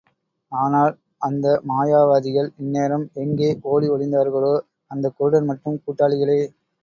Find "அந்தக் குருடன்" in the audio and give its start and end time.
4.91-5.49